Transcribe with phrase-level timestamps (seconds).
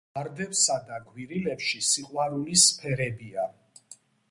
[0.17, 3.49] ვარდებსა და გვირილებში სიყვარულის ფერებია.